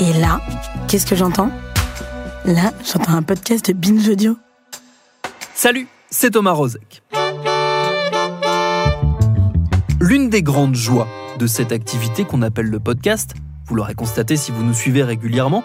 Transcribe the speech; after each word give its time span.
Et 0.00 0.12
là, 0.14 0.40
qu'est-ce 0.88 1.06
que 1.06 1.14
j'entends? 1.14 1.50
Là, 2.44 2.72
j'entends 2.84 3.12
un 3.12 3.22
podcast 3.22 3.70
de 3.70 3.72
Binge 3.72 4.08
Audio. 4.08 4.36
Salut, 5.54 5.86
c'est 6.10 6.32
Thomas 6.32 6.50
Rozek. 6.50 7.02
L'une 10.00 10.30
des 10.30 10.42
grandes 10.42 10.74
joies 10.74 11.06
de 11.38 11.46
cette 11.46 11.70
activité 11.70 12.24
qu'on 12.24 12.42
appelle 12.42 12.66
le 12.66 12.80
podcast, 12.80 13.34
vous 13.66 13.76
l'aurez 13.76 13.94
constaté 13.94 14.36
si 14.36 14.50
vous 14.50 14.64
nous 14.64 14.74
suivez 14.74 15.04
régulièrement, 15.04 15.62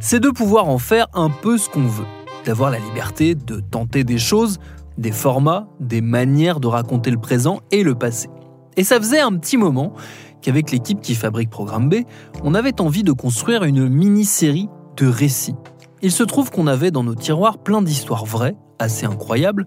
c'est 0.00 0.20
de 0.20 0.30
pouvoir 0.30 0.68
en 0.68 0.78
faire 0.78 1.06
un 1.14 1.30
peu 1.30 1.56
ce 1.56 1.68
qu'on 1.68 1.86
veut, 1.86 2.06
d'avoir 2.44 2.72
la 2.72 2.80
liberté 2.80 3.36
de 3.36 3.60
tenter 3.60 4.02
des 4.02 4.18
choses, 4.18 4.58
des 4.98 5.12
formats, 5.12 5.68
des 5.78 6.00
manières 6.00 6.58
de 6.58 6.66
raconter 6.66 7.12
le 7.12 7.18
présent 7.18 7.60
et 7.70 7.84
le 7.84 7.94
passé. 7.94 8.28
Et 8.76 8.84
ça 8.84 8.98
faisait 8.98 9.20
un 9.20 9.36
petit 9.36 9.56
moment 9.56 9.94
qu'avec 10.42 10.70
l'équipe 10.70 11.00
qui 11.00 11.14
fabrique 11.14 11.50
Programme 11.50 11.88
B, 11.88 11.96
on 12.42 12.54
avait 12.54 12.80
envie 12.80 13.02
de 13.02 13.12
construire 13.12 13.64
une 13.64 13.88
mini-série 13.88 14.68
de 14.96 15.06
récits. 15.06 15.54
Il 16.02 16.12
se 16.12 16.22
trouve 16.22 16.50
qu'on 16.50 16.66
avait 16.66 16.90
dans 16.90 17.02
nos 17.02 17.14
tiroirs 17.14 17.58
plein 17.58 17.82
d'histoires 17.82 18.24
vraies, 18.24 18.56
assez 18.78 19.06
incroyables, 19.06 19.66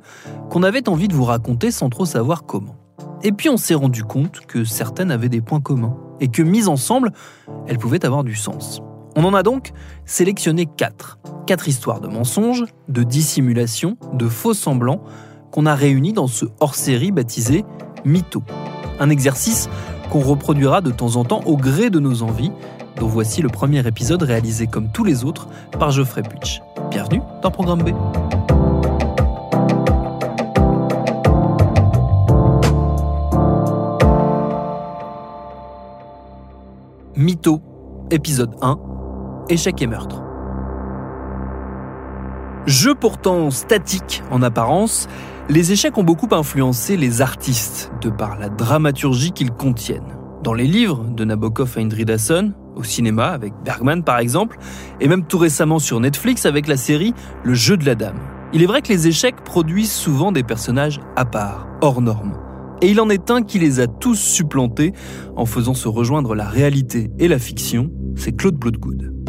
qu'on 0.49 0.63
avait 0.63 0.87
envie 0.87 1.07
de 1.07 1.13
vous 1.13 1.25
raconter 1.25 1.71
sans 1.71 1.89
trop 1.89 2.05
savoir 2.05 2.45
comment. 2.45 2.75
Et 3.23 3.31
puis 3.31 3.49
on 3.49 3.57
s'est 3.57 3.75
rendu 3.75 4.03
compte 4.03 4.41
que 4.47 4.63
certaines 4.63 5.11
avaient 5.11 5.29
des 5.29 5.41
points 5.41 5.61
communs, 5.61 5.97
et 6.19 6.27
que 6.27 6.41
mises 6.41 6.67
ensemble, 6.67 7.11
elles 7.67 7.77
pouvaient 7.77 8.05
avoir 8.05 8.23
du 8.23 8.35
sens. 8.35 8.81
On 9.15 9.25
en 9.25 9.33
a 9.33 9.43
donc 9.43 9.73
sélectionné 10.05 10.65
quatre. 10.65 11.19
Quatre 11.45 11.67
histoires 11.67 11.99
de 11.99 12.07
mensonges, 12.07 12.65
de 12.87 13.03
dissimulation, 13.03 13.97
de 14.13 14.27
faux 14.29 14.53
semblants, 14.53 15.03
qu'on 15.51 15.65
a 15.65 15.75
réunis 15.75 16.13
dans 16.13 16.27
ce 16.27 16.45
hors-série 16.61 17.11
baptisé 17.11 17.65
Mytho. 18.05 18.41
Un 18.99 19.09
exercice 19.09 19.69
qu'on 20.11 20.19
reproduira 20.19 20.81
de 20.81 20.91
temps 20.91 21.15
en 21.15 21.23
temps 21.23 21.39
au 21.45 21.55
gré 21.55 21.89
de 21.89 21.97
nos 21.97 22.21
envies, 22.21 22.51
dont 22.97 23.07
voici 23.07 23.41
le 23.41 23.47
premier 23.47 23.87
épisode 23.87 24.21
réalisé 24.23 24.67
comme 24.67 24.89
tous 24.91 25.05
les 25.05 25.23
autres 25.23 25.47
par 25.79 25.91
Geoffrey 25.91 26.21
Puitch. 26.21 26.61
Bienvenue 26.89 27.21
dans 27.41 27.49
Programme 27.49 27.81
B. 27.81 27.91
Mytho, 37.15 37.61
épisode 38.11 38.53
1, 38.61 38.79
Échec 39.47 39.81
et 39.81 39.87
meurtre. 39.87 40.21
Jeu 42.65 42.95
pourtant 42.95 43.49
statique 43.49 44.23
en 44.29 44.41
apparence, 44.41 45.07
les 45.51 45.73
échecs 45.73 45.97
ont 45.97 46.03
beaucoup 46.03 46.29
influencé 46.31 46.95
les 46.95 47.21
artistes, 47.21 47.91
de 48.01 48.09
par 48.09 48.39
la 48.39 48.47
dramaturgie 48.47 49.33
qu'ils 49.33 49.51
contiennent. 49.51 50.15
Dans 50.43 50.53
les 50.53 50.65
livres 50.65 51.03
de 51.09 51.25
Nabokov 51.25 51.73
et 51.77 51.81
Indridason, 51.81 52.53
au 52.77 52.83
cinéma 52.83 53.25
avec 53.25 53.53
Bergman 53.65 54.01
par 54.01 54.19
exemple, 54.19 54.57
et 55.01 55.09
même 55.09 55.25
tout 55.25 55.37
récemment 55.37 55.79
sur 55.79 55.99
Netflix 55.99 56.45
avec 56.45 56.67
la 56.69 56.77
série 56.77 57.13
Le 57.43 57.53
jeu 57.53 57.75
de 57.75 57.85
la 57.85 57.95
dame. 57.95 58.19
Il 58.53 58.63
est 58.63 58.65
vrai 58.65 58.81
que 58.81 58.87
les 58.87 59.09
échecs 59.09 59.43
produisent 59.43 59.91
souvent 59.91 60.31
des 60.31 60.43
personnages 60.43 61.01
à 61.17 61.25
part, 61.25 61.67
hors 61.81 62.01
normes. 62.01 62.37
Et 62.81 62.89
il 62.89 63.01
en 63.01 63.09
est 63.09 63.29
un 63.29 63.43
qui 63.43 63.59
les 63.59 63.81
a 63.81 63.87
tous 63.87 64.15
supplantés 64.15 64.93
en 65.35 65.45
faisant 65.45 65.73
se 65.73 65.89
rejoindre 65.89 66.33
la 66.33 66.47
réalité 66.47 67.11
et 67.19 67.27
la 67.27 67.39
fiction, 67.39 67.91
c'est 68.15 68.31
Claude 68.31 68.55
Bloodgood. 68.55 69.20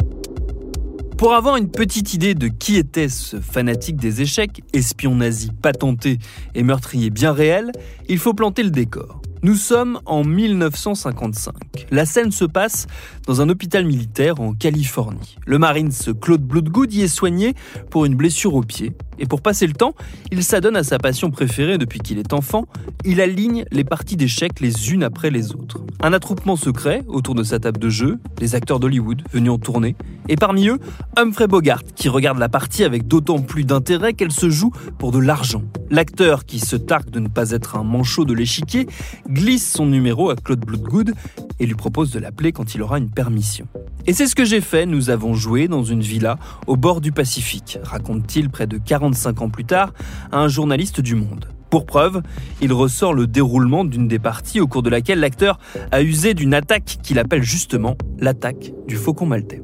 Pour 1.23 1.35
avoir 1.35 1.55
une 1.55 1.71
petite 1.71 2.13
idée 2.13 2.35
de 2.35 2.49
qui 2.49 2.75
était 2.75 3.07
ce 3.07 3.39
fanatique 3.39 3.95
des 3.95 4.21
échecs, 4.21 4.61
espion 4.73 5.15
nazi 5.15 5.51
patenté 5.53 6.19
et 6.53 6.63
meurtrier 6.63 7.11
bien 7.11 7.31
réel, 7.31 7.71
il 8.09 8.17
faut 8.19 8.33
planter 8.33 8.61
le 8.61 8.71
décor. 8.71 9.22
Nous 9.43 9.55
sommes 9.55 9.99
en 10.05 10.23
1955. 10.23 11.53
La 11.91 12.05
scène 12.05 12.31
se 12.31 12.45
passe 12.45 12.87
dans 13.27 13.41
un 13.41 13.49
hôpital 13.49 13.85
militaire 13.85 14.39
en 14.39 14.53
Californie. 14.53 15.35
Le 15.45 15.59
Marines 15.59 15.91
Claude 16.21 16.41
Bloodgood 16.41 16.93
y 16.93 17.01
est 17.01 17.09
soigné 17.09 17.53
pour 17.89 18.05
une 18.05 18.15
blessure 18.15 18.55
au 18.55 18.61
pied. 18.61 18.93
Et 19.19 19.25
pour 19.25 19.41
passer 19.41 19.67
le 19.67 19.73
temps, 19.73 19.95
il 20.31 20.45
s'adonne 20.45 20.77
à 20.77 20.83
sa 20.83 20.97
passion 20.97 21.29
préférée 21.29 21.77
depuis 21.77 21.99
qu'il 21.99 22.19
est 22.19 22.31
enfant. 22.31 22.65
Il 23.03 23.19
aligne 23.19 23.65
les 23.71 23.83
parties 23.83 24.15
d'échecs 24.15 24.61
les 24.61 24.93
unes 24.93 25.03
après 25.03 25.29
les 25.29 25.51
autres. 25.53 25.83
Un 26.01 26.13
attroupement 26.13 26.55
secret 26.55 27.03
autour 27.07 27.35
de 27.35 27.43
sa 27.43 27.59
table 27.59 27.79
de 27.79 27.89
jeu, 27.89 28.19
les 28.39 28.55
acteurs 28.55 28.79
d'Hollywood 28.79 29.23
venus 29.31 29.51
en 29.51 29.57
tournée. 29.57 29.95
Et 30.29 30.35
parmi 30.35 30.69
eux, 30.69 30.79
Humphrey 31.17 31.47
Bogart, 31.47 31.83
qui 31.95 32.07
regarde 32.07 32.39
la 32.39 32.49
partie 32.49 32.83
avec 32.83 33.07
d'autant 33.07 33.39
plus 33.39 33.65
d'intérêt 33.65 34.13
qu'elle 34.13 34.31
se 34.31 34.49
joue 34.49 34.71
pour 34.97 35.11
de 35.11 35.19
l'argent. 35.19 35.63
L'acteur, 35.89 36.45
qui 36.45 36.59
se 36.59 36.75
targue 36.75 37.09
de 37.09 37.19
ne 37.19 37.27
pas 37.27 37.51
être 37.51 37.75
un 37.75 37.83
manchot 37.83 38.25
de 38.25 38.33
l'échiquier, 38.33 38.87
glisse 39.33 39.69
son 39.71 39.85
numéro 39.85 40.29
à 40.29 40.35
Claude 40.35 40.59
Bloodgood 40.59 41.13
et 41.59 41.65
lui 41.65 41.75
propose 41.75 42.11
de 42.11 42.19
l'appeler 42.19 42.51
quand 42.51 42.75
il 42.75 42.81
aura 42.81 42.99
une 42.99 43.09
permission. 43.09 43.67
Et 44.05 44.13
c'est 44.13 44.27
ce 44.27 44.35
que 44.35 44.45
j'ai 44.45 44.61
fait, 44.61 44.85
nous 44.85 45.09
avons 45.09 45.33
joué 45.33 45.67
dans 45.67 45.83
une 45.83 46.01
villa 46.01 46.37
au 46.67 46.77
bord 46.77 47.01
du 47.01 47.11
Pacifique, 47.11 47.79
raconte-t-il 47.83 48.49
près 48.49 48.67
de 48.67 48.77
45 48.77 49.41
ans 49.41 49.49
plus 49.49 49.65
tard 49.65 49.93
à 50.31 50.39
un 50.39 50.47
journaliste 50.47 51.01
du 51.01 51.15
Monde. 51.15 51.47
Pour 51.69 51.87
preuve, 51.87 52.21
il 52.61 52.71
ressort 52.71 53.15
le 53.15 53.25
déroulement 53.25 53.83
d'une 53.83 54.07
des 54.07 54.19
parties 54.19 54.59
au 54.59 54.67
cours 54.67 54.83
de 54.83 54.91
laquelle 54.91 55.19
l'acteur 55.19 55.57
a 55.91 56.03
usé 56.03 56.35
d'une 56.35 56.53
attaque 56.53 56.99
qu'il 57.01 57.17
appelle 57.17 57.41
justement 57.41 57.97
l'attaque 58.19 58.71
du 58.87 58.95
faucon 58.95 59.25
maltais. 59.25 59.63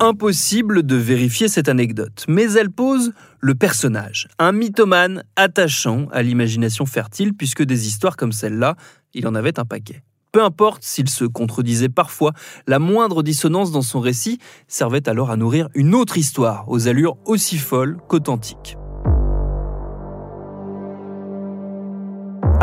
Impossible 0.00 0.82
de 0.82 0.96
vérifier 0.96 1.48
cette 1.48 1.68
anecdote, 1.68 2.24
mais 2.28 2.52
elle 2.52 2.70
pose 2.70 3.12
le 3.40 3.54
personnage, 3.54 4.28
un 4.38 4.52
mythomane 4.52 5.24
attachant 5.36 6.06
à 6.12 6.22
l'imagination 6.22 6.86
fertile, 6.86 7.34
puisque 7.34 7.62
des 7.62 7.86
histoires 7.86 8.16
comme 8.16 8.32
celle-là, 8.32 8.76
il 9.12 9.26
en 9.26 9.34
avait 9.34 9.58
un 9.58 9.64
paquet. 9.64 10.02
Peu 10.32 10.42
importe 10.42 10.82
s'il 10.82 11.08
se 11.08 11.24
contredisait 11.24 11.88
parfois, 11.88 12.32
la 12.66 12.80
moindre 12.80 13.22
dissonance 13.22 13.70
dans 13.70 13.82
son 13.82 14.00
récit 14.00 14.38
servait 14.66 15.08
alors 15.08 15.30
à 15.30 15.36
nourrir 15.36 15.68
une 15.74 15.94
autre 15.94 16.18
histoire, 16.18 16.68
aux 16.68 16.88
allures 16.88 17.16
aussi 17.24 17.56
folles 17.56 17.98
qu'authentiques. 18.08 18.76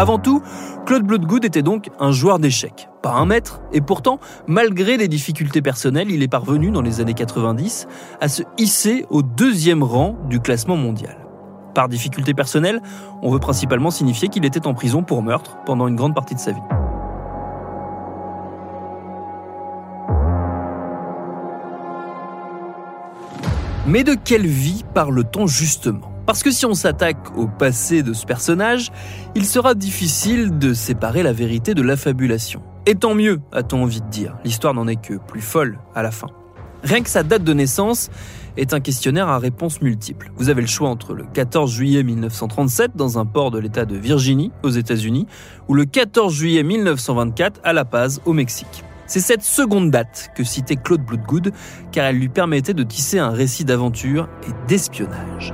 Avant 0.02 0.18
tout, 0.18 0.42
Claude 0.88 1.04
Bloodgood 1.04 1.46
était 1.46 1.62
donc 1.62 1.92
un 2.00 2.12
joueur 2.12 2.40
d'échecs, 2.40 2.90
pas 3.04 3.12
un 3.12 3.28
maître, 3.28 3.62
et 3.72 3.82
pourtant, 3.82 4.20
malgré 4.48 4.98
les 4.98 5.08
difficultés 5.08 5.62
personnelles, 5.62 6.10
il 6.10 6.24
est 6.24 6.28
parvenu 6.28 6.72
dans 6.72 6.82
les 6.82 7.02
années 7.02 7.14
90 7.14 7.88
à 8.20 8.28
se 8.28 8.42
hisser 8.58 9.06
au 9.12 9.22
deuxième 9.22 9.84
rang 9.84 10.16
du 10.28 10.40
classement 10.40 10.76
mondial. 10.76 11.18
Par 11.76 11.88
difficulté 11.88 12.34
personnelle, 12.34 12.82
on 13.22 13.30
veut 13.30 13.38
principalement 13.38 13.92
signifier 13.92 14.28
qu'il 14.28 14.44
était 14.44 14.66
en 14.66 14.74
prison 14.74 15.04
pour 15.04 15.22
meurtre 15.22 15.58
pendant 15.68 15.88
une 15.88 15.96
grande 15.96 16.16
partie 16.16 16.34
de 16.34 16.40
sa 16.40 16.52
vie. 16.52 16.60
Mais 23.86 24.04
de 24.04 24.16
quelle 24.16 24.48
vie 24.48 24.84
parle-t-on 24.96 25.46
justement? 25.46 26.11
Parce 26.32 26.44
que 26.44 26.52
si 26.52 26.66
on 26.66 26.74
s'attaque 26.74 27.38
au 27.38 27.46
passé 27.46 28.04
de 28.04 28.14
ce 28.14 28.26
personnage, 28.26 28.90
il 29.36 29.46
sera 29.46 29.76
difficile 29.76 30.58
de 30.58 30.74
séparer 30.74 31.24
la 31.24 31.34
vérité 31.34 31.74
de 31.74 31.82
l'affabulation. 31.82 32.62
Et 32.86 32.96
tant 32.96 33.16
mieux, 33.16 33.42
a-t-on 33.52 33.84
envie 33.84 34.00
de 34.00 34.08
dire. 34.08 34.38
L'histoire 34.46 34.74
n'en 34.74 34.88
est 34.88 34.96
que 34.96 35.16
plus 35.16 35.42
folle 35.42 35.80
à 35.94 36.02
la 36.02 36.10
fin. 36.10 36.28
Rien 36.84 37.02
que 37.02 37.10
sa 37.10 37.24
date 37.24 37.44
de 37.44 37.52
naissance 37.52 38.10
est 38.56 38.74
un 38.74 38.80
questionnaire 38.80 39.28
à 39.28 39.40
réponse 39.40 39.82
multiple. 39.82 40.32
Vous 40.38 40.48
avez 40.48 40.62
le 40.62 40.68
choix 40.68 40.88
entre 40.88 41.14
le 41.14 41.26
14 41.26 41.70
juillet 41.70 42.02
1937 42.02 42.92
dans 42.96 43.20
un 43.20 43.26
port 43.26 43.52
de 43.52 43.60
l'État 43.60 43.84
de 43.84 43.98
Virginie 43.98 44.54
aux 44.64 44.70
États-Unis 44.70 45.28
ou 45.68 45.74
le 45.74 45.84
14 45.84 46.34
juillet 46.34 46.64
1924 46.64 47.60
à 47.66 47.74
La 47.74 47.84
Paz 47.84 48.22
au 48.24 48.32
Mexique. 48.32 48.86
C'est 49.06 49.20
cette 49.20 49.44
seconde 49.44 49.92
date 49.92 50.32
que 50.34 50.46
citait 50.46 50.78
Claude 50.78 51.02
Bloodgood 51.02 51.52
car 51.92 52.06
elle 52.06 52.20
lui 52.20 52.30
permettait 52.30 52.74
de 52.74 52.84
tisser 52.84 53.20
un 53.20 53.32
récit 53.32 53.66
d'aventure 53.66 54.30
et 54.48 54.68
d'espionnage. 54.70 55.54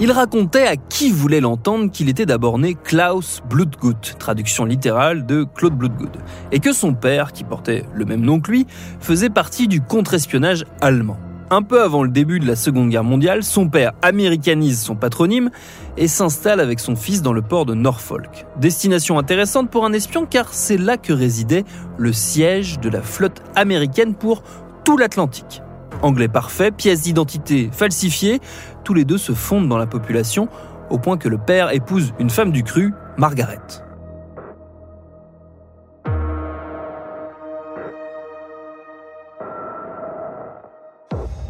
Il 0.00 0.12
racontait 0.12 0.64
à 0.64 0.76
qui 0.76 1.10
voulait 1.10 1.40
l'entendre 1.40 1.90
qu'il 1.90 2.08
était 2.08 2.24
d'abord 2.24 2.60
né 2.60 2.76
Klaus 2.84 3.42
Blutgut, 3.50 4.14
traduction 4.16 4.64
littérale 4.64 5.26
de 5.26 5.42
Claude 5.42 5.74
Blutgut, 5.74 6.12
et 6.52 6.60
que 6.60 6.72
son 6.72 6.94
père, 6.94 7.32
qui 7.32 7.42
portait 7.42 7.84
le 7.94 8.04
même 8.04 8.20
nom 8.20 8.38
que 8.38 8.52
lui, 8.52 8.66
faisait 9.00 9.28
partie 9.28 9.66
du 9.66 9.80
contre-espionnage 9.80 10.64
allemand. 10.80 11.18
Un 11.50 11.62
peu 11.62 11.82
avant 11.82 12.04
le 12.04 12.10
début 12.10 12.38
de 12.38 12.46
la 12.46 12.54
Seconde 12.54 12.90
Guerre 12.90 13.02
mondiale, 13.02 13.42
son 13.42 13.68
père 13.68 13.92
américanise 14.00 14.80
son 14.80 14.94
patronyme 14.94 15.50
et 15.96 16.06
s'installe 16.06 16.60
avec 16.60 16.78
son 16.78 16.94
fils 16.94 17.20
dans 17.20 17.32
le 17.32 17.42
port 17.42 17.66
de 17.66 17.74
Norfolk. 17.74 18.46
Destination 18.60 19.18
intéressante 19.18 19.68
pour 19.68 19.84
un 19.84 19.92
espion 19.92 20.26
car 20.26 20.54
c'est 20.54 20.78
là 20.78 20.96
que 20.96 21.12
résidait 21.12 21.64
le 21.96 22.12
siège 22.12 22.78
de 22.78 22.88
la 22.88 23.02
flotte 23.02 23.42
américaine 23.56 24.14
pour 24.14 24.44
tout 24.84 24.96
l'Atlantique. 24.96 25.62
Anglais 26.02 26.28
parfait, 26.28 26.70
pièce 26.70 27.02
d'identité 27.02 27.70
falsifiée, 27.72 28.40
tous 28.84 28.94
les 28.94 29.04
deux 29.04 29.18
se 29.18 29.32
fondent 29.32 29.68
dans 29.68 29.78
la 29.78 29.86
population 29.86 30.48
au 30.90 30.98
point 30.98 31.18
que 31.18 31.28
le 31.28 31.38
père 31.38 31.72
épouse 31.72 32.14
une 32.18 32.30
femme 32.30 32.52
du 32.52 32.62
cru, 32.62 32.94
Margaret. 33.16 33.58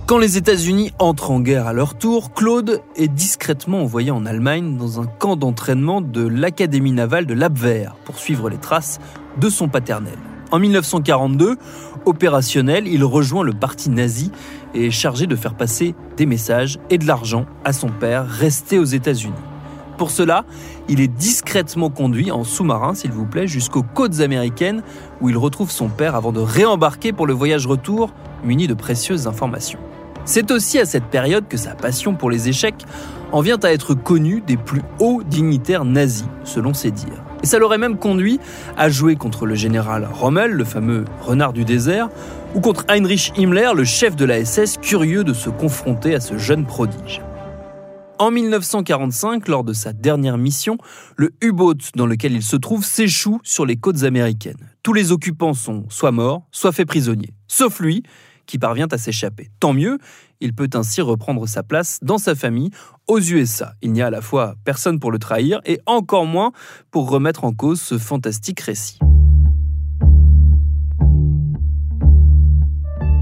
Quand 0.06 0.16
les 0.16 0.38
États-Unis 0.38 0.94
entrent 0.98 1.30
en 1.30 1.40
guerre 1.40 1.66
à 1.66 1.74
leur 1.74 1.94
tour, 1.94 2.32
Claude 2.32 2.80
est 2.96 3.08
discrètement 3.08 3.82
envoyé 3.82 4.10
en 4.10 4.24
Allemagne 4.24 4.78
dans 4.78 5.02
un 5.02 5.06
camp 5.06 5.36
d'entraînement 5.36 6.00
de 6.00 6.26
l'Académie 6.26 6.92
navale 6.92 7.26
de 7.26 7.34
l'Abwehr 7.34 7.94
pour 8.06 8.18
suivre 8.18 8.48
les 8.48 8.56
traces 8.56 9.00
de 9.36 9.50
son 9.50 9.68
paternel. 9.68 10.16
En 10.50 10.58
1942, 10.58 11.56
opérationnel, 12.06 12.88
il 12.88 13.04
rejoint 13.04 13.42
le 13.42 13.52
parti 13.52 13.90
nazi 13.90 14.32
et 14.74 14.86
est 14.86 14.90
chargé 14.90 15.26
de 15.26 15.36
faire 15.36 15.54
passer 15.54 15.94
des 16.16 16.24
messages 16.24 16.78
et 16.88 16.96
de 16.96 17.06
l'argent 17.06 17.44
à 17.64 17.72
son 17.72 17.88
père 17.88 18.26
resté 18.26 18.78
aux 18.78 18.84
États-Unis. 18.84 19.34
Pour 19.98 20.10
cela, 20.10 20.44
il 20.88 21.00
est 21.00 21.08
discrètement 21.08 21.90
conduit 21.90 22.30
en 22.30 22.44
sous-marin, 22.44 22.94
s'il 22.94 23.10
vous 23.10 23.26
plaît, 23.26 23.48
jusqu'aux 23.48 23.82
côtes 23.82 24.20
américaines 24.20 24.82
où 25.20 25.28
il 25.28 25.36
retrouve 25.36 25.70
son 25.70 25.88
père 25.88 26.14
avant 26.14 26.32
de 26.32 26.40
réembarquer 26.40 27.12
pour 27.12 27.26
le 27.26 27.34
voyage 27.34 27.66
retour 27.66 28.14
muni 28.44 28.68
de 28.68 28.74
précieuses 28.74 29.26
informations. 29.26 29.80
C'est 30.24 30.50
aussi 30.50 30.78
à 30.78 30.86
cette 30.86 31.06
période 31.06 31.48
que 31.48 31.56
sa 31.56 31.74
passion 31.74 32.14
pour 32.14 32.30
les 32.30 32.48
échecs 32.48 32.86
en 33.32 33.40
vient 33.40 33.58
à 33.62 33.72
être 33.72 33.94
connue 33.94 34.40
des 34.46 34.56
plus 34.56 34.82
hauts 35.00 35.22
dignitaires 35.24 35.84
nazis, 35.84 36.28
selon 36.44 36.72
ses 36.74 36.90
dires. 36.90 37.27
Et 37.42 37.46
ça 37.46 37.58
l'aurait 37.58 37.78
même 37.78 37.98
conduit 37.98 38.40
à 38.76 38.88
jouer 38.88 39.16
contre 39.16 39.46
le 39.46 39.54
général 39.54 40.08
Rommel, 40.12 40.52
le 40.52 40.64
fameux 40.64 41.04
renard 41.20 41.52
du 41.52 41.64
désert, 41.64 42.08
ou 42.54 42.60
contre 42.60 42.84
Heinrich 42.88 43.32
Himmler, 43.36 43.70
le 43.74 43.84
chef 43.84 44.16
de 44.16 44.24
la 44.24 44.44
SS, 44.44 44.78
curieux 44.78 45.24
de 45.24 45.32
se 45.32 45.50
confronter 45.50 46.14
à 46.14 46.20
ce 46.20 46.38
jeune 46.38 46.66
prodige. 46.66 47.22
En 48.18 48.32
1945, 48.32 49.46
lors 49.46 49.62
de 49.62 49.72
sa 49.72 49.92
dernière 49.92 50.38
mission, 50.38 50.76
le 51.16 51.30
U-boat 51.40 51.92
dans 51.94 52.06
lequel 52.06 52.32
il 52.32 52.42
se 52.42 52.56
trouve 52.56 52.84
s'échoue 52.84 53.38
sur 53.44 53.64
les 53.64 53.76
côtes 53.76 54.02
américaines. 54.02 54.72
Tous 54.82 54.92
les 54.92 55.12
occupants 55.12 55.54
sont 55.54 55.84
soit 55.88 56.10
morts, 56.10 56.42
soit 56.50 56.72
faits 56.72 56.88
prisonniers. 56.88 57.32
Sauf 57.46 57.78
lui, 57.78 58.02
qui 58.46 58.58
parvient 58.58 58.88
à 58.90 58.98
s'échapper. 58.98 59.50
Tant 59.60 59.72
mieux, 59.72 59.98
il 60.40 60.54
peut 60.54 60.70
ainsi 60.74 61.00
reprendre 61.00 61.46
sa 61.46 61.62
place 61.62 61.98
dans 62.02 62.18
sa 62.18 62.34
famille 62.34 62.70
aux 63.06 63.20
USA. 63.20 63.74
Il 63.82 63.92
n'y 63.92 64.02
a 64.02 64.06
à 64.06 64.10
la 64.10 64.20
fois 64.20 64.54
personne 64.64 65.00
pour 65.00 65.10
le 65.10 65.18
trahir 65.18 65.60
et 65.64 65.80
encore 65.86 66.26
moins 66.26 66.52
pour 66.90 67.10
remettre 67.10 67.44
en 67.44 67.52
cause 67.52 67.80
ce 67.80 67.98
fantastique 67.98 68.60
récit. 68.60 68.98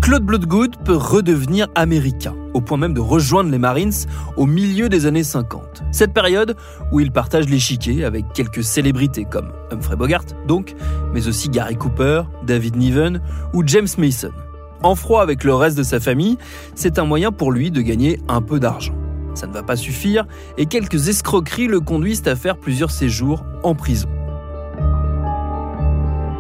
Claude 0.07 0.23
Bloodgood 0.23 0.77
peut 0.85 0.95
redevenir 0.95 1.67
américain, 1.75 2.37
au 2.55 2.61
point 2.61 2.79
même 2.79 2.95
de 2.95 3.01
rejoindre 3.01 3.51
les 3.51 3.59
Marines 3.59 3.91
au 4.37 4.47
milieu 4.47 4.89
des 4.89 5.07
années 5.07 5.25
50. 5.25 5.83
Cette 5.91 6.12
période 6.12 6.55
où 6.93 7.01
il 7.01 7.11
partage 7.11 7.49
l'échiquier 7.49 8.05
avec 8.05 8.25
quelques 8.33 8.62
célébrités 8.62 9.25
comme 9.25 9.53
Humphrey 9.73 9.97
Bogart, 9.97 10.25
donc, 10.47 10.77
mais 11.12 11.27
aussi 11.27 11.49
Gary 11.49 11.75
Cooper, 11.75 12.23
David 12.45 12.77
Niven 12.77 13.21
ou 13.53 13.67
James 13.67 13.89
Mason. 13.99 14.31
En 14.82 14.94
froid 14.94 15.23
avec 15.23 15.44
le 15.44 15.55
reste 15.55 15.76
de 15.76 15.82
sa 15.82 16.00
famille, 16.00 16.38
c'est 16.75 16.99
un 16.99 17.05
moyen 17.05 17.32
pour 17.32 17.52
lui 17.52 17.70
de 17.70 17.81
gagner 17.81 18.20
un 18.28 18.43
peu 18.43 18.61
d'argent. 18.61 18.94
Ça 19.34 19.46
ne 19.46 19.52
va 19.52 19.62
pas 19.62 19.76
suffire 19.76 20.26
et 20.56 20.67
quelques 20.67 21.08
escroqueries 21.08 21.67
le 21.67 21.81
conduisent 21.81 22.26
à 22.26 22.37
faire 22.37 22.56
plusieurs 22.56 22.90
séjours 22.90 23.44
en 23.62 23.75
prison. 23.75 24.08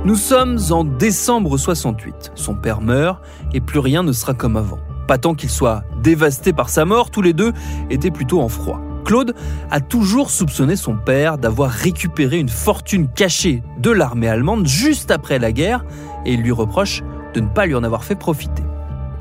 Nous 0.04 0.16
sommes 0.16 0.58
en 0.70 0.84
décembre 0.84 1.58
68. 1.58 2.32
Son 2.34 2.54
père 2.54 2.80
meurt 2.80 3.20
et 3.52 3.60
plus 3.60 3.80
rien 3.80 4.02
ne 4.02 4.12
sera 4.12 4.34
comme 4.34 4.56
avant. 4.56 4.78
Pas 5.08 5.18
tant 5.18 5.34
qu'il 5.34 5.50
soit 5.50 5.82
dévasté 6.02 6.52
par 6.52 6.68
sa 6.68 6.84
mort, 6.84 7.10
tous 7.10 7.22
les 7.22 7.32
deux 7.32 7.52
étaient 7.90 8.10
plutôt 8.10 8.40
en 8.40 8.48
froid. 8.48 8.80
Claude 9.04 9.34
a 9.70 9.80
toujours 9.80 10.30
soupçonné 10.30 10.74
son 10.74 10.96
père 10.96 11.38
d'avoir 11.38 11.70
récupéré 11.70 12.38
une 12.38 12.48
fortune 12.48 13.08
cachée 13.08 13.62
de 13.78 13.90
l'armée 13.90 14.28
allemande 14.28 14.66
juste 14.66 15.10
après 15.10 15.38
la 15.38 15.52
guerre 15.52 15.84
et 16.24 16.32
il 16.32 16.40
lui 16.42 16.50
reproche 16.50 17.02
de 17.36 17.40
ne 17.40 17.48
pas 17.48 17.66
lui 17.66 17.74
en 17.74 17.84
avoir 17.84 18.02
fait 18.02 18.14
profiter. 18.14 18.64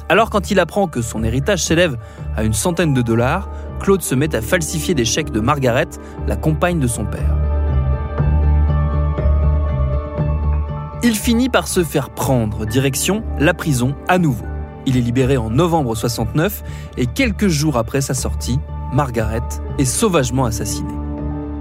Alors 0.07 0.29
quand 0.29 0.50
il 0.50 0.59
apprend 0.59 0.88
que 0.88 1.01
son 1.01 1.23
héritage 1.23 1.63
s'élève 1.63 1.97
à 2.38 2.44
une 2.44 2.53
centaine 2.53 2.94
de 2.94 3.01
dollars, 3.01 3.50
Claude 3.81 4.01
se 4.01 4.15
met 4.15 4.33
à 4.35 4.41
falsifier 4.41 4.94
des 4.94 5.03
chèques 5.03 5.31
de 5.31 5.41
Margaret, 5.41 5.89
la 6.25 6.38
compagne 6.38 6.79
de 6.79 6.88
son 6.88 7.06
père. 7.06 7.35
Il 11.03 11.15
finit 11.15 11.50
par 11.50 11.67
se 11.67 11.83
faire 11.83 12.09
prendre, 12.09 12.65
direction 12.65 13.21
la 13.38 13.53
prison 13.53 13.95
à 14.07 14.17
nouveau. 14.17 14.45
Il 14.85 14.95
est 14.95 15.01
libéré 15.01 15.35
en 15.35 15.50
novembre 15.50 15.94
69 15.94 16.63
et 16.97 17.07
quelques 17.07 17.47
jours 17.47 17.77
après 17.77 18.00
sa 18.00 18.13
sortie, 18.13 18.59
Margaret 18.94 19.41
est 19.77 19.85
sauvagement 19.85 20.45
assassinée. 20.45 20.94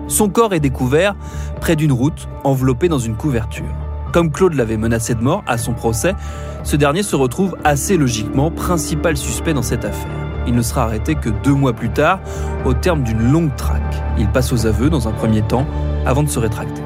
Son 0.07 0.29
corps 0.29 0.55
est 0.55 0.61
découvert 0.61 1.17
près 1.61 1.75
d'une 1.75 1.93
route 1.93 2.29
enveloppée 2.45 2.89
dans 2.89 2.99
une 2.99 3.17
couverture. 3.17 3.84
Comme 4.15 4.31
Claude 4.31 4.55
l'avait 4.55 4.77
menacé 4.77 5.17
de 5.17 5.21
mort 5.21 5.43
à 5.45 5.59
son 5.59 5.75
procès, 5.75 6.15
ce 6.63 6.77
dernier 6.77 7.03
se 7.03 7.17
retrouve 7.17 7.57
assez 7.65 7.97
logiquement 7.97 8.53
principal 8.53 9.17
suspect 9.17 9.55
dans 9.55 9.63
cette 9.63 9.85
affaire. 9.85 10.07
Il 10.47 10.55
ne 10.55 10.63
sera 10.63 10.85
arrêté 10.85 11.17
que 11.17 11.31
deux 11.31 11.53
mois 11.53 11.73
plus 11.73 11.91
tard, 11.91 12.21
au 12.65 12.75
terme 12.75 13.03
d'une 13.03 13.33
longue 13.33 13.57
traque. 13.57 13.83
Il 14.17 14.31
passe 14.31 14.53
aux 14.53 14.67
aveux 14.67 14.89
dans 14.89 15.09
un 15.09 15.11
premier 15.11 15.43
temps, 15.43 15.67
avant 16.07 16.23
de 16.23 16.29
se 16.29 16.39
rétracter. 16.39 16.81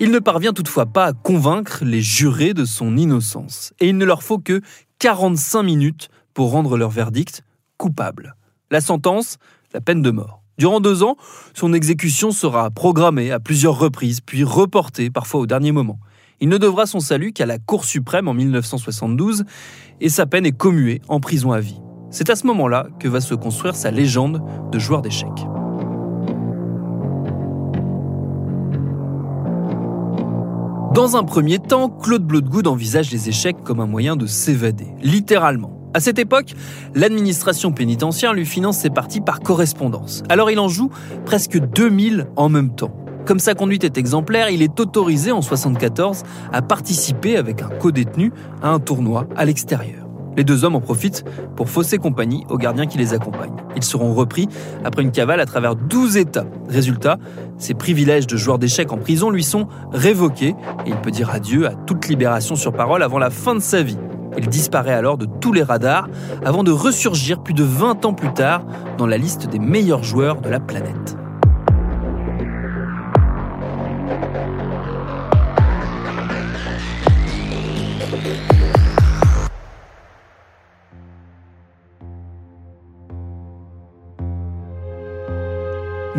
Il 0.00 0.10
ne 0.10 0.18
parvient 0.18 0.52
toutefois 0.52 0.84
pas 0.84 1.06
à 1.06 1.12
convaincre 1.14 1.82
les 1.82 2.02
jurés 2.02 2.52
de 2.52 2.66
son 2.66 2.94
innocence, 2.94 3.72
et 3.80 3.88
il 3.88 3.96
ne 3.96 4.04
leur 4.04 4.22
faut 4.22 4.38
que 4.38 4.60
45 4.98 5.62
minutes 5.62 6.10
pour 6.34 6.50
rendre 6.50 6.76
leur 6.76 6.90
verdict 6.90 7.42
coupable. 7.78 8.36
La 8.70 8.82
sentence, 8.82 9.38
la 9.72 9.80
peine 9.80 10.02
de 10.02 10.10
mort. 10.10 10.42
Durant 10.58 10.80
deux 10.80 11.04
ans, 11.04 11.16
son 11.54 11.72
exécution 11.72 12.32
sera 12.32 12.68
programmée 12.70 13.30
à 13.30 13.38
plusieurs 13.38 13.78
reprises, 13.78 14.20
puis 14.20 14.42
reportée 14.42 15.08
parfois 15.08 15.40
au 15.40 15.46
dernier 15.46 15.70
moment. 15.70 16.00
Il 16.40 16.48
ne 16.48 16.58
devra 16.58 16.86
son 16.86 16.98
salut 16.98 17.32
qu'à 17.32 17.46
la 17.46 17.58
Cour 17.58 17.84
suprême 17.84 18.26
en 18.26 18.34
1972 18.34 19.44
et 20.00 20.08
sa 20.08 20.26
peine 20.26 20.46
est 20.46 20.56
commuée 20.56 21.00
en 21.06 21.20
prison 21.20 21.52
à 21.52 21.60
vie. 21.60 21.80
C'est 22.10 22.28
à 22.28 22.34
ce 22.34 22.44
moment-là 22.48 22.88
que 22.98 23.06
va 23.06 23.20
se 23.20 23.36
construire 23.36 23.76
sa 23.76 23.92
légende 23.92 24.42
de 24.72 24.78
joueur 24.80 25.00
d'échecs. 25.00 25.46
Dans 30.92 31.16
un 31.16 31.22
premier 31.22 31.60
temps, 31.60 31.88
Claude 31.88 32.24
Bloodgood 32.24 32.66
envisage 32.66 33.12
les 33.12 33.28
échecs 33.28 33.62
comme 33.62 33.78
un 33.78 33.86
moyen 33.86 34.16
de 34.16 34.26
s'évader, 34.26 34.88
littéralement. 35.02 35.77
À 35.94 36.00
cette 36.00 36.18
époque, 36.18 36.54
l'administration 36.94 37.72
pénitentiaire 37.72 38.34
lui 38.34 38.44
finance 38.44 38.78
ses 38.78 38.90
parties 38.90 39.20
par 39.20 39.40
correspondance. 39.40 40.22
Alors 40.28 40.50
il 40.50 40.58
en 40.58 40.68
joue 40.68 40.90
presque 41.24 41.58
2000 41.58 42.26
en 42.36 42.48
même 42.48 42.74
temps. 42.74 42.92
Comme 43.24 43.38
sa 43.38 43.54
conduite 43.54 43.84
est 43.84 43.98
exemplaire, 43.98 44.50
il 44.50 44.62
est 44.62 44.80
autorisé 44.80 45.32
en 45.32 45.42
74 45.42 46.22
à 46.52 46.62
participer 46.62 47.36
avec 47.36 47.62
un 47.62 47.68
co-détenu 47.68 48.32
à 48.62 48.70
un 48.70 48.80
tournoi 48.80 49.26
à 49.36 49.44
l'extérieur. 49.44 50.06
Les 50.36 50.44
deux 50.44 50.64
hommes 50.64 50.76
en 50.76 50.80
profitent 50.80 51.24
pour 51.56 51.68
fausser 51.68 51.98
compagnie 51.98 52.44
aux 52.48 52.58
gardiens 52.58 52.86
qui 52.86 52.96
les 52.96 53.12
accompagnent. 53.12 53.56
Ils 53.74 53.82
seront 53.82 54.14
repris 54.14 54.48
après 54.84 55.02
une 55.02 55.10
cavale 55.10 55.40
à 55.40 55.46
travers 55.46 55.74
12 55.74 56.16
États. 56.16 56.46
Résultat, 56.68 57.18
ses 57.58 57.74
privilèges 57.74 58.26
de 58.26 58.36
joueur 58.36 58.58
d'échecs 58.58 58.92
en 58.92 58.98
prison 58.98 59.30
lui 59.30 59.42
sont 59.42 59.66
révoqués 59.92 60.54
et 60.86 60.90
il 60.90 60.96
peut 60.96 61.10
dire 61.10 61.30
adieu 61.30 61.66
à 61.66 61.74
toute 61.74 62.08
libération 62.08 62.56
sur 62.56 62.72
parole 62.72 63.02
avant 63.02 63.18
la 63.18 63.30
fin 63.30 63.54
de 63.54 63.60
sa 63.60 63.82
vie. 63.82 63.98
Il 64.38 64.48
disparaît 64.48 64.94
alors 64.94 65.18
de 65.18 65.26
tous 65.26 65.52
les 65.52 65.64
radars 65.64 66.08
avant 66.44 66.62
de 66.62 66.70
ressurgir 66.70 67.42
plus 67.42 67.54
de 67.54 67.64
20 67.64 68.04
ans 68.04 68.14
plus 68.14 68.32
tard 68.32 68.62
dans 68.96 69.06
la 69.06 69.18
liste 69.18 69.48
des 69.48 69.58
meilleurs 69.58 70.04
joueurs 70.04 70.40
de 70.40 70.48
la 70.48 70.60
planète. 70.60 71.17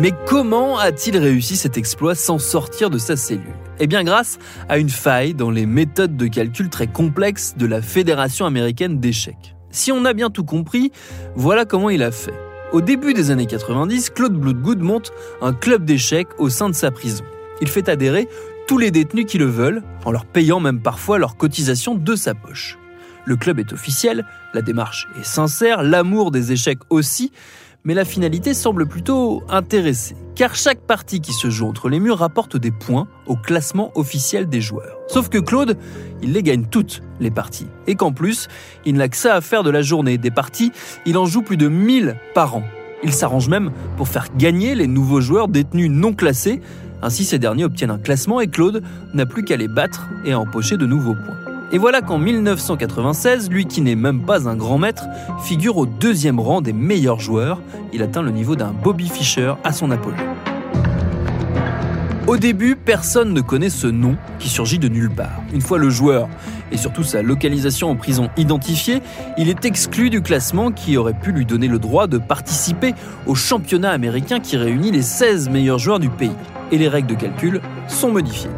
Mais 0.00 0.14
comment 0.26 0.78
a-t-il 0.78 1.18
réussi 1.18 1.56
cet 1.56 1.76
exploit 1.76 2.14
sans 2.14 2.38
sortir 2.38 2.88
de 2.88 2.96
sa 2.96 3.16
cellule? 3.16 3.52
Eh 3.80 3.86
bien 3.86 4.02
grâce 4.02 4.38
à 4.70 4.78
une 4.78 4.88
faille 4.88 5.34
dans 5.34 5.50
les 5.50 5.66
méthodes 5.66 6.16
de 6.16 6.26
calcul 6.26 6.70
très 6.70 6.86
complexes 6.86 7.54
de 7.58 7.66
la 7.66 7.82
Fédération 7.82 8.46
américaine 8.46 8.98
d'échecs. 8.98 9.56
Si 9.70 9.92
on 9.92 10.06
a 10.06 10.14
bien 10.14 10.30
tout 10.30 10.42
compris, 10.42 10.90
voilà 11.34 11.66
comment 11.66 11.90
il 11.90 12.02
a 12.02 12.12
fait. 12.12 12.32
Au 12.72 12.80
début 12.80 13.12
des 13.12 13.30
années 13.30 13.44
90, 13.44 14.08
Claude 14.08 14.32
Bloodgood 14.32 14.80
monte 14.80 15.12
un 15.42 15.52
club 15.52 15.84
d'échecs 15.84 16.28
au 16.38 16.48
sein 16.48 16.70
de 16.70 16.74
sa 16.74 16.90
prison. 16.90 17.24
Il 17.60 17.68
fait 17.68 17.90
adhérer 17.90 18.26
tous 18.66 18.78
les 18.78 18.90
détenus 18.90 19.26
qui 19.26 19.36
le 19.36 19.44
veulent, 19.44 19.82
en 20.06 20.12
leur 20.12 20.24
payant 20.24 20.60
même 20.60 20.80
parfois 20.80 21.18
leur 21.18 21.36
cotisation 21.36 21.94
de 21.94 22.16
sa 22.16 22.32
poche. 22.32 22.78
Le 23.26 23.36
club 23.36 23.58
est 23.58 23.74
officiel, 23.74 24.24
la 24.54 24.62
démarche 24.62 25.08
est 25.20 25.26
sincère, 25.26 25.82
l'amour 25.82 26.30
des 26.30 26.52
échecs 26.52 26.80
aussi, 26.88 27.32
mais 27.84 27.94
la 27.94 28.04
finalité 28.04 28.54
semble 28.54 28.86
plutôt 28.86 29.42
intéressée, 29.48 30.16
car 30.34 30.54
chaque 30.54 30.80
partie 30.80 31.20
qui 31.20 31.32
se 31.32 31.50
joue 31.50 31.66
entre 31.66 31.88
les 31.88 32.00
murs 32.00 32.18
rapporte 32.18 32.56
des 32.56 32.70
points 32.70 33.08
au 33.26 33.36
classement 33.36 33.90
officiel 33.94 34.48
des 34.48 34.60
joueurs. 34.60 34.98
Sauf 35.08 35.28
que 35.28 35.38
Claude, 35.38 35.76
il 36.22 36.32
les 36.32 36.42
gagne 36.42 36.66
toutes, 36.66 37.02
les 37.20 37.30
parties, 37.30 37.68
et 37.86 37.94
qu'en 37.94 38.12
plus, 38.12 38.48
il 38.84 38.94
n'a 38.94 39.08
que 39.08 39.16
ça 39.16 39.34
à 39.34 39.40
faire 39.40 39.62
de 39.62 39.70
la 39.70 39.82
journée. 39.82 40.18
Des 40.18 40.30
parties, 40.30 40.72
il 41.06 41.16
en 41.16 41.26
joue 41.26 41.42
plus 41.42 41.56
de 41.56 41.68
1000 41.68 42.16
par 42.34 42.56
an. 42.56 42.62
Il 43.02 43.12
s'arrange 43.12 43.48
même 43.48 43.70
pour 43.96 44.08
faire 44.08 44.26
gagner 44.36 44.74
les 44.74 44.86
nouveaux 44.86 45.20
joueurs 45.20 45.48
détenus 45.48 45.90
non 45.90 46.12
classés, 46.12 46.60
ainsi 47.02 47.24
ces 47.24 47.38
derniers 47.38 47.64
obtiennent 47.64 47.90
un 47.90 47.98
classement 47.98 48.40
et 48.40 48.48
Claude 48.48 48.82
n'a 49.14 49.24
plus 49.24 49.42
qu'à 49.42 49.56
les 49.56 49.68
battre 49.68 50.08
et 50.24 50.32
à 50.32 50.38
empocher 50.38 50.76
de 50.76 50.84
nouveaux 50.86 51.14
points. 51.14 51.49
Et 51.72 51.78
voilà 51.78 52.02
qu'en 52.02 52.18
1996, 52.18 53.48
lui 53.48 53.64
qui 53.64 53.80
n'est 53.80 53.94
même 53.94 54.22
pas 54.22 54.48
un 54.48 54.56
grand 54.56 54.76
maître, 54.76 55.04
figure 55.44 55.76
au 55.76 55.86
deuxième 55.86 56.40
rang 56.40 56.60
des 56.60 56.72
meilleurs 56.72 57.20
joueurs. 57.20 57.62
Il 57.92 58.02
atteint 58.02 58.22
le 58.22 58.32
niveau 58.32 58.56
d'un 58.56 58.72
Bobby 58.72 59.08
Fischer 59.08 59.54
à 59.62 59.72
son 59.72 59.92
Apollo. 59.92 60.16
Au 62.26 62.36
début, 62.36 62.74
personne 62.74 63.32
ne 63.32 63.40
connaît 63.40 63.70
ce 63.70 63.86
nom 63.86 64.16
qui 64.40 64.48
surgit 64.48 64.80
de 64.80 64.88
nulle 64.88 65.10
part. 65.10 65.42
Une 65.52 65.60
fois 65.60 65.78
le 65.78 65.90
joueur 65.90 66.28
et 66.72 66.76
surtout 66.76 67.04
sa 67.04 67.22
localisation 67.22 67.88
en 67.88 67.96
prison 67.96 68.30
identifiée, 68.36 69.00
il 69.38 69.48
est 69.48 69.64
exclu 69.64 70.10
du 70.10 70.22
classement 70.22 70.72
qui 70.72 70.96
aurait 70.96 71.18
pu 71.18 71.30
lui 71.30 71.46
donner 71.46 71.68
le 71.68 71.78
droit 71.78 72.08
de 72.08 72.18
participer 72.18 72.94
au 73.26 73.36
championnat 73.36 73.90
américain 73.90 74.40
qui 74.40 74.56
réunit 74.56 74.90
les 74.90 75.02
16 75.02 75.48
meilleurs 75.50 75.78
joueurs 75.78 76.00
du 76.00 76.08
pays. 76.08 76.30
Et 76.72 76.78
les 76.78 76.88
règles 76.88 77.08
de 77.08 77.14
calcul 77.14 77.60
sont 77.88 78.10
modifiées. 78.10 78.50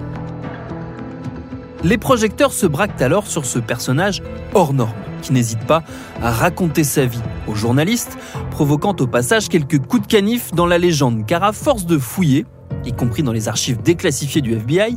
Les 1.85 1.99
projecteurs 1.99 2.53
se 2.53 2.67
braquent 2.67 3.03
alors 3.03 3.27
sur 3.27 3.45
ce 3.45 3.59
personnage 3.59 4.23
hors 4.55 4.73
norme, 4.73 4.93
qui 5.21 5.33
n'hésite 5.33 5.67
pas 5.67 5.83
à 6.23 6.31
raconter 6.31 6.85
sa 6.85 7.07
vie 7.07 7.23
aux 7.49 7.57
journalistes, 7.57 8.17
provoquant 8.53 8.95
au 9.01 9.09
passage 9.09 9.49
quelques 9.49 9.81
coups 9.81 10.03
de 10.03 10.07
canif 10.07 10.53
dans 10.53 10.67
la 10.67 10.79
légende, 10.79 11.27
car 11.27 11.43
à 11.43 11.53
force 11.53 11.85
de 11.85 11.99
fouiller, 11.99 12.47
y 12.85 12.93
compris 12.93 13.25
dans 13.25 13.33
les 13.33 13.49
archives 13.49 13.83
déclassifiées 13.83 14.43
du 14.43 14.53
FBI, 14.55 14.97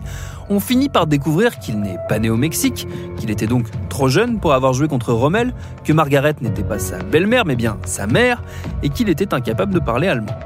on 0.49 0.59
finit 0.59 0.89
par 0.89 1.07
découvrir 1.07 1.57
qu'il 1.57 1.79
n'est 1.79 1.97
pas 2.07 2.19
né 2.19 2.29
au 2.29 2.37
Mexique, 2.37 2.87
qu'il 3.17 3.31
était 3.31 3.47
donc 3.47 3.65
trop 3.89 4.07
jeune 4.07 4.39
pour 4.39 4.53
avoir 4.53 4.73
joué 4.73 4.87
contre 4.87 5.11
Rommel, 5.11 5.55
que 5.83 5.91
Margaret 5.91 6.35
n'était 6.41 6.63
pas 6.63 6.77
sa 6.77 6.99
belle-mère 6.99 7.45
mais 7.45 7.55
bien 7.55 7.77
sa 7.85 8.05
mère, 8.05 8.43
et 8.83 8.89
qu'il 8.89 9.09
était 9.09 9.33
incapable 9.33 9.73
de 9.73 9.79
parler 9.79 10.07
allemand. 10.07 10.37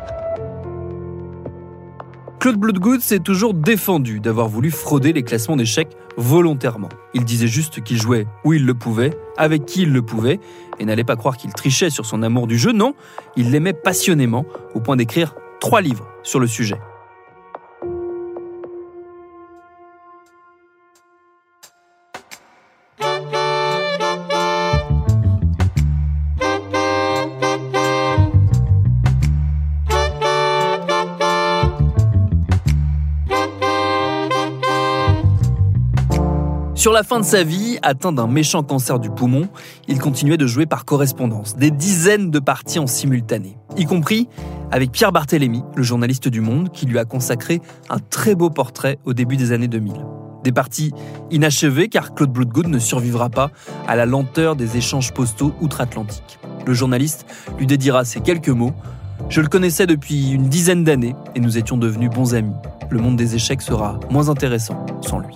Claude 2.39 2.55
Bloodgood 2.55 3.01
s'est 3.01 3.19
toujours 3.19 3.53
défendu 3.53 4.21
d'avoir 4.21 4.47
voulu 4.47 4.71
frauder 4.71 5.11
les 5.11 5.23
classements 5.23 5.57
d'échecs 5.57 5.89
volontairement. 6.15 6.87
Il 7.13 7.25
disait 7.25 7.47
juste 7.47 7.83
qu'il 7.83 8.01
jouait 8.01 8.27
où 8.45 8.53
il 8.53 8.65
le 8.65 8.73
pouvait, 8.73 9.11
avec 9.35 9.65
qui 9.65 9.81
il 9.81 9.91
le 9.91 10.01
pouvait, 10.01 10.39
et 10.79 10.85
n'allait 10.85 11.03
pas 11.03 11.17
croire 11.17 11.35
qu'il 11.35 11.51
trichait 11.51 11.89
sur 11.89 12.05
son 12.05 12.23
amour 12.23 12.47
du 12.47 12.57
jeu, 12.57 12.71
non, 12.71 12.93
il 13.35 13.51
l'aimait 13.51 13.73
passionnément, 13.73 14.45
au 14.73 14.79
point 14.79 14.95
d'écrire 14.95 15.35
trois 15.59 15.81
livres 15.81 16.07
sur 16.23 16.39
le 16.39 16.47
sujet. 16.47 16.79
Sur 36.79 36.93
la 36.93 37.03
fin 37.03 37.19
de 37.19 37.25
sa 37.25 37.43
vie, 37.43 37.77
atteint 37.81 38.13
d'un 38.13 38.27
méchant 38.27 38.63
cancer 38.63 38.99
du 38.99 39.09
poumon, 39.09 39.49
il 39.89 39.99
continuait 39.99 40.37
de 40.37 40.47
jouer 40.47 40.65
par 40.65 40.85
correspondance, 40.85 41.57
des 41.57 41.71
dizaines 41.71 42.31
de 42.31 42.39
parties 42.39 42.79
en 42.79 42.87
simultané, 42.87 43.57
y 43.75 43.83
compris 43.83 44.29
avec 44.71 44.93
Pierre 44.93 45.11
Barthélémy, 45.11 45.61
le 45.75 45.83
journaliste 45.83 46.29
du 46.29 46.39
Monde, 46.39 46.71
qui 46.71 46.85
lui 46.85 46.97
a 46.97 47.03
consacré 47.03 47.59
un 47.89 47.99
très 47.99 48.33
beau 48.33 48.49
portrait 48.49 48.97
au 49.03 49.13
début 49.13 49.35
des 49.35 49.51
années 49.51 49.67
2000. 49.67 49.91
Des 50.45 50.53
parties 50.53 50.93
inachevées 51.31 51.89
car 51.89 52.13
Claude 52.15 52.31
Bloodgood 52.31 52.67
ne 52.67 52.79
survivra 52.79 53.29
pas 53.29 53.51
à 53.85 53.97
la 53.97 54.05
lenteur 54.05 54.55
des 54.55 54.77
échanges 54.77 55.13
postaux 55.13 55.53
outre-Atlantique. 55.59 56.39
Le 56.65 56.73
journaliste 56.73 57.25
lui 57.57 57.67
dédiera 57.67 58.05
ces 58.05 58.21
quelques 58.21 58.47
mots. 58.47 58.73
Je 59.27 59.41
le 59.41 59.49
connaissais 59.49 59.85
depuis 59.85 60.29
une 60.29 60.47
dizaine 60.47 60.85
d'années 60.85 61.15
et 61.35 61.41
nous 61.41 61.57
étions 61.57 61.75
devenus 61.75 62.09
bons 62.09 62.35
amis. 62.35 62.55
Le 62.89 62.99
monde 62.99 63.17
des 63.17 63.35
échecs 63.35 63.61
sera 63.61 63.99
moins 64.09 64.29
intéressant 64.29 64.85
sans 65.01 65.19
lui. 65.19 65.35